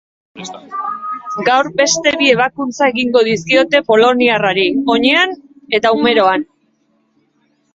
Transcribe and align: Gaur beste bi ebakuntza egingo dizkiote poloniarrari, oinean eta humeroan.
Gaur 1.49 1.67
beste 1.81 2.13
bi 2.21 2.31
ebakuntza 2.35 2.89
egingo 2.93 3.23
dizkiote 3.27 3.83
poloniarrari, 3.91 4.67
oinean 4.95 5.37
eta 5.81 5.93
humeroan. 5.99 6.49